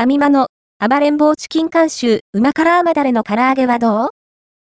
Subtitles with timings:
[0.00, 0.46] ファミマの
[0.78, 4.08] 暴れん坊チキン監修旨辛甘だれの唐揚げはどう？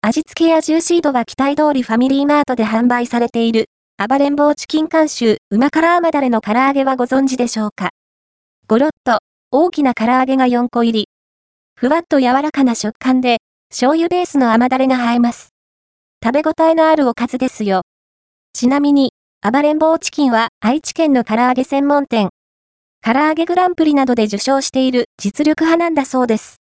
[0.01, 3.67] 味付けやジューシー度は期待通りファミリーマートで販売されている
[3.99, 7.91] 暴れん坊チキン監修旨辛甘だれの唐揚げはご存知でしょうか？
[8.67, 9.19] ごろっと
[9.51, 11.09] 大きな唐揚げが4個入り。
[11.77, 15.51] ふわっと柔らかな食感で醤油ベースの甘だれが映えます。
[16.25, 17.83] 食べ応えのあるおかずですよ。
[18.55, 19.13] ちなみに、
[19.43, 22.31] 暴れん坊チキンは愛知県の唐揚げ専門店、
[23.03, 26.61] 唐揚げグランプリなどで受賞している実力派なんだそうです。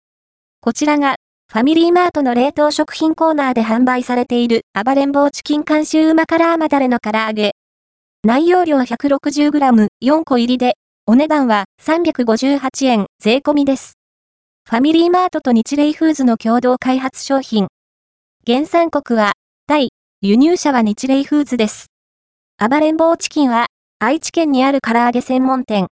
[0.62, 1.18] こちらが、
[1.52, 7.54] ファミリーマートの冷凍食品コーナーで販売されている暴れん坊チキン監修旨辛甘だれの唐揚げ。
[8.24, 10.74] 内容量 160g、4個入りで、
[11.06, 14.00] お値段は358円税込みです。
[14.68, 17.68] ファミリーマートと日霊フーズの共同開発商品。
[18.48, 19.34] 原産国は、
[19.68, 19.90] タイ、
[20.22, 21.92] 輸入者は日霊フーズです。
[22.58, 23.68] 暴れん坊チキンは、
[24.00, 25.88] 愛知県にある唐揚げ専門店、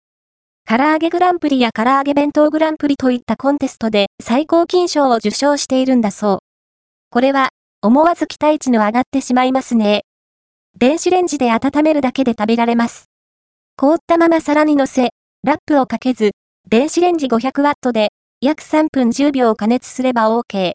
[0.72, 6.40] 唐揚げグランプリや唐揚げ弁当グランプリといったコンテストで最高金賞を受賞しているんだそう。
[7.10, 7.50] これは、
[7.82, 10.04] 思わず期待値の上がってしまいますね。
[10.78, 13.06] 電子レンジで温めるだけで食べられます。
[13.78, 15.10] 凍ったまま皿に乗せ、
[15.44, 16.34] ラップをかけず、
[16.70, 20.74] 電子レンジ 500W で約3分10秒加熱すれば OK。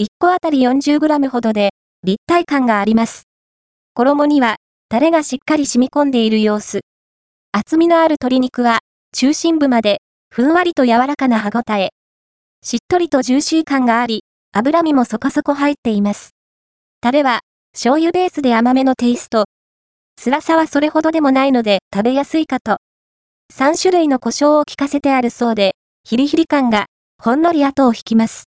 [0.00, 1.70] 1個あたり 40g ほどで
[2.02, 3.28] 立体感があります。
[3.94, 4.56] 衣には
[4.88, 6.80] タレがしっかり染み込んでいる様子。
[7.52, 8.80] 厚みのある鶏肉は
[9.14, 11.90] 中心部まで、ふんわりと柔らかな歯ごたえ。
[12.60, 16.30] しっとりとジューシー感があり、脂身もそこそこ入っています。
[17.00, 19.44] タレは、醤油ベースで甘めのテイスト。
[20.20, 22.78] 辛さはそれほどでもないので食べやすいかと。
[23.54, 26.86] 3種類の胡椒を効かせてあるそうで、ヒリヒリ感が、
[27.22, 28.44] ほんのり後を引きます。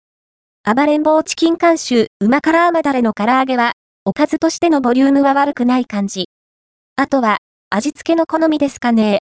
[0.62, 3.72] 暴れん坊チキン監修、旨辛甘だれの唐揚げは、
[4.05, 6.28] おかずとしてのボリュームは悪くない感じ。
[6.97, 7.38] あとは、
[7.70, 9.20] 味付けの好みですかね。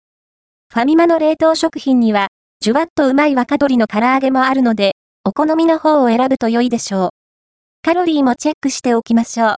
[0.72, 2.28] ファミマの冷凍食品には、
[2.59, 4.94] じゅわっとうまい若鶏の唐揚げもあるので、
[5.25, 7.09] お好みの方を選ぶと良いでしょう。
[7.81, 9.56] カロリーもチェックしておきましょう。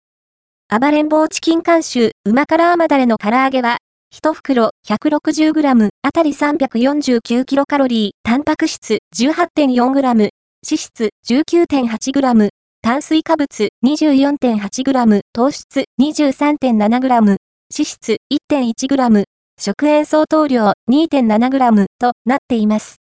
[0.81, 3.78] 暴れん坊チキン監修、旨辛甘だれの唐揚げは、
[4.15, 10.31] 1袋 160g あたり349キロカロリー、タンパク質 18.4g、脂
[10.62, 12.49] 質 19.8g、
[12.82, 17.38] 炭水化物 24.8g、糖質 23.7g、脂
[17.84, 19.25] 質 1.1g、
[19.62, 22.97] 食塩相当量 2.7g となっています。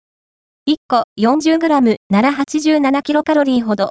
[0.68, 3.90] 1個 40g なら 87kcal ほど。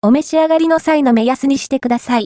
[0.00, 2.16] お召し上がりの際の目安にしてください。